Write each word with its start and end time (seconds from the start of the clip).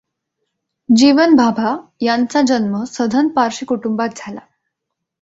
जीवन 0.89 1.35
भाभा 1.35 1.75
यांचा 2.01 2.41
जन्म 2.41 2.83
सधन 2.83 3.27
पारशी 3.27 3.65
कुटुंबात 3.65 4.09
झाला. 4.15 4.39